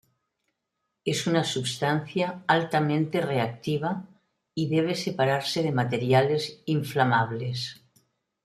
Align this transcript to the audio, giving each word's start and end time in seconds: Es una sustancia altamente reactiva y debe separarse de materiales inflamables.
Es 1.05 1.27
una 1.27 1.43
sustancia 1.43 2.43
altamente 2.47 3.21
reactiva 3.21 4.07
y 4.55 4.67
debe 4.67 4.95
separarse 4.95 5.61
de 5.61 5.71
materiales 5.71 6.63
inflamables. 6.65 7.83